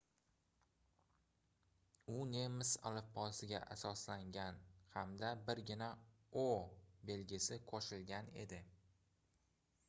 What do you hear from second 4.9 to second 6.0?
hamda birgina